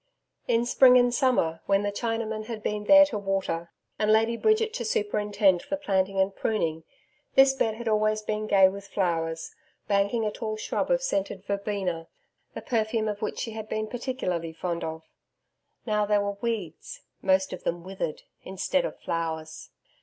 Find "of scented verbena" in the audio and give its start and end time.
10.89-12.07